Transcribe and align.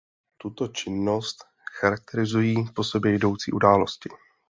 Tuto 0.37 0.67
činnost 0.67 1.37
charakterizují 1.79 2.65
po 2.75 2.83
sobě 2.83 3.13
jdoucí 3.15 3.51
události. 3.51 4.09